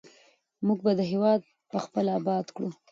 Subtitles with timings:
[0.65, 1.41] موږ به دا هېواد
[1.71, 2.69] پخپله اباد کړو.